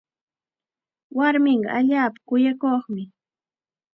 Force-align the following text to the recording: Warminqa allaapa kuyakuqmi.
Warminqa 1.17 1.69
allaapa 1.79 2.19
kuyakuqmi. 2.27 3.03